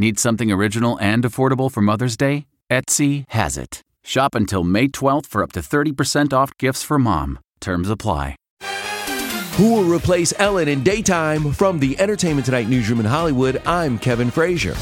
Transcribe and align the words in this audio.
Need 0.00 0.18
something 0.18 0.50
original 0.50 0.98
and 0.98 1.24
affordable 1.24 1.70
for 1.70 1.82
Mother's 1.82 2.16
Day? 2.16 2.46
Etsy 2.70 3.26
has 3.28 3.58
it. 3.58 3.82
Shop 4.02 4.34
until 4.34 4.64
May 4.64 4.88
12th 4.88 5.26
for 5.26 5.42
up 5.42 5.52
to 5.52 5.60
30% 5.60 6.32
off 6.32 6.56
gifts 6.56 6.82
for 6.82 6.98
mom. 6.98 7.38
Terms 7.60 7.90
apply. 7.90 8.34
Who 9.58 9.74
will 9.74 9.84
replace 9.84 10.32
Ellen 10.40 10.68
in 10.68 10.82
daytime? 10.82 11.52
From 11.52 11.78
the 11.78 12.00
Entertainment 12.00 12.46
Tonight 12.46 12.66
newsroom 12.66 13.00
in 13.00 13.04
Hollywood, 13.04 13.60
I'm 13.66 13.98
Kevin 13.98 14.30
Frazier. 14.30 14.72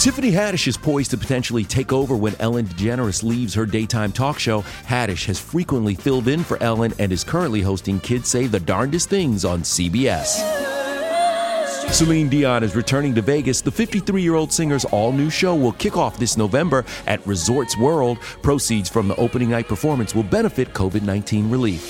Tiffany 0.00 0.32
Haddish 0.32 0.66
is 0.66 0.76
poised 0.76 1.12
to 1.12 1.16
potentially 1.16 1.62
take 1.62 1.92
over 1.92 2.16
when 2.16 2.34
Ellen 2.40 2.66
DeGeneres 2.66 3.22
leaves 3.22 3.54
her 3.54 3.64
daytime 3.64 4.10
talk 4.10 4.40
show. 4.40 4.62
Haddish 4.88 5.26
has 5.26 5.38
frequently 5.38 5.94
filled 5.94 6.26
in 6.26 6.42
for 6.42 6.60
Ellen 6.60 6.92
and 6.98 7.12
is 7.12 7.22
currently 7.22 7.62
hosting 7.62 8.00
Kids 8.00 8.28
Say 8.28 8.48
the 8.48 8.58
Darndest 8.58 9.08
Things 9.08 9.44
on 9.44 9.60
CBS. 9.62 10.63
Celine 11.94 12.28
Dion 12.28 12.64
is 12.64 12.74
returning 12.74 13.14
to 13.14 13.22
Vegas. 13.22 13.60
The 13.60 13.70
53 13.70 14.20
year 14.20 14.34
old 14.34 14.52
singer's 14.52 14.84
all 14.86 15.12
new 15.12 15.30
show 15.30 15.54
will 15.54 15.74
kick 15.74 15.96
off 15.96 16.18
this 16.18 16.36
November 16.36 16.84
at 17.06 17.24
Resorts 17.24 17.78
World. 17.78 18.18
Proceeds 18.42 18.88
from 18.88 19.06
the 19.06 19.14
opening 19.14 19.50
night 19.50 19.68
performance 19.68 20.12
will 20.12 20.24
benefit 20.24 20.72
COVID 20.72 21.02
19 21.02 21.48
relief. 21.48 21.88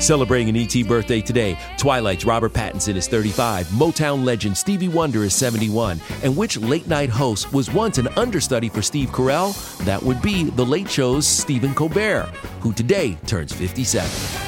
Celebrating 0.00 0.48
an 0.48 0.56
ET 0.56 0.88
birthday 0.88 1.20
today, 1.20 1.58
Twilight's 1.76 2.24
Robert 2.24 2.54
Pattinson 2.54 2.96
is 2.96 3.08
35, 3.08 3.66
Motown 3.66 4.24
legend 4.24 4.56
Stevie 4.56 4.88
Wonder 4.88 5.22
is 5.24 5.34
71, 5.34 6.00
and 6.22 6.34
which 6.34 6.56
late 6.56 6.86
night 6.86 7.10
host 7.10 7.52
was 7.52 7.70
once 7.70 7.98
an 7.98 8.08
understudy 8.16 8.70
for 8.70 8.80
Steve 8.80 9.10
Carell? 9.10 9.52
That 9.84 10.02
would 10.02 10.22
be 10.22 10.44
The 10.44 10.64
Late 10.64 10.88
Show's 10.88 11.26
Stephen 11.26 11.74
Colbert, 11.74 12.30
who 12.60 12.72
today 12.72 13.18
turns 13.26 13.52
57. 13.52 14.47